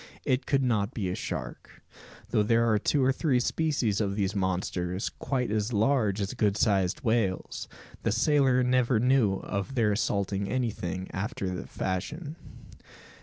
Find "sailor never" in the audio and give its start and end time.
8.11-8.99